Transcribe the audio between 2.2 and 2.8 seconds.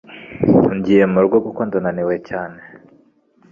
cyane